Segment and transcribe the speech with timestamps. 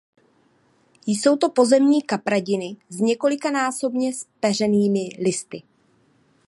[1.05, 5.63] Jsou to pozemní kapradiny s několikanásobně zpeřenými listy.